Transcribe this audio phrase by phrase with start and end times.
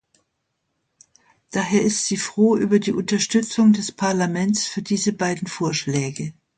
[1.51, 6.33] Daher ist sie froh über die Unterstützung des Parlaments für diese beiden Vorschläge.